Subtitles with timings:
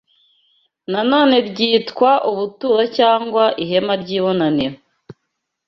[0.91, 4.77] Nanone ryitwa ubuturo cyangwa ihema ry’ibonaniro